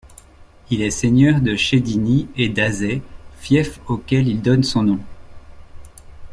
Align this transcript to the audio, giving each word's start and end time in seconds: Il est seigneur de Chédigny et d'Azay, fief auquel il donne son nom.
Il 0.71 0.81
est 0.81 0.89
seigneur 0.89 1.41
de 1.41 1.55
Chédigny 1.55 2.27
et 2.35 2.49
d'Azay, 2.49 3.03
fief 3.39 3.79
auquel 3.87 4.27
il 4.27 4.41
donne 4.41 4.63
son 4.63 4.81
nom. 4.81 4.99